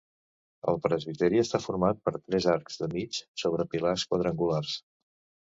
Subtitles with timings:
[0.69, 4.75] El presbiteri està format per tres arcs de mig sobre pilars quadrangulars.